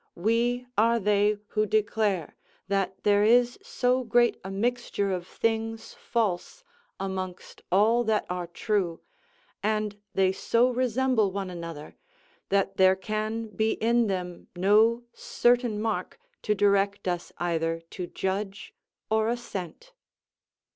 [0.15, 2.35] We are they who declare
[2.67, 6.63] that there is so great a mixture of things false
[6.99, 9.01] amongst all that are true,
[9.61, 11.97] and they so resemble one another,
[12.49, 18.73] that there can be in them no certain mark to direct us either to judge
[19.11, 19.93] or assent."